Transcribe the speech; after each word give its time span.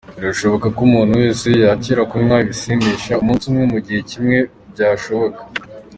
Birashoboka 0.19 0.67
ko 0.75 0.79
umuntu 0.87 1.13
wese 1.21 1.47
yakira 1.63 2.01
kunywa 2.09 2.37
ibisindisha, 2.43 3.13
umunsi 3.21 3.43
umwe, 3.49 3.63
mu 3.71 3.79
gihe 3.85 4.01
kimwe 4.11 4.37
byashoboka. 4.71 5.41